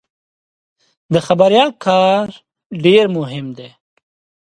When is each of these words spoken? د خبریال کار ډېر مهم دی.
د 1.13 1.15
خبریال 1.27 1.69
کار 1.85 2.27
ډېر 2.83 3.05
مهم 3.17 3.47
دی. 3.57 3.69